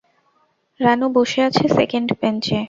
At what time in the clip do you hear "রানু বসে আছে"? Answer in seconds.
0.79-1.63